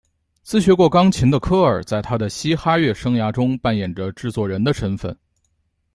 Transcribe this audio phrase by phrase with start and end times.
[0.41, 5.15] 自学过钢琴的科尔在他的嘻哈乐生涯中扮演着制作人的身份。